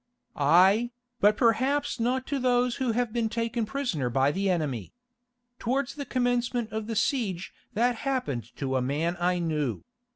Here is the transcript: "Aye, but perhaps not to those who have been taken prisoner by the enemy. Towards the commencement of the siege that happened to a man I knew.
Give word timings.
"Aye, 0.35 0.89
but 1.19 1.37
perhaps 1.37 1.99
not 1.99 2.25
to 2.25 2.39
those 2.39 2.77
who 2.77 2.93
have 2.93 3.13
been 3.13 3.29
taken 3.29 3.67
prisoner 3.67 4.09
by 4.09 4.31
the 4.31 4.49
enemy. 4.49 4.93
Towards 5.59 5.93
the 5.93 6.05
commencement 6.07 6.71
of 6.71 6.87
the 6.87 6.95
siege 6.95 7.53
that 7.75 7.97
happened 7.97 8.45
to 8.55 8.75
a 8.77 8.81
man 8.81 9.15
I 9.19 9.37
knew. 9.37 9.83